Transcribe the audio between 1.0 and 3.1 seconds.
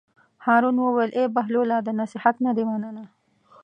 ای بهلوله د نصیحت نه دې مننه.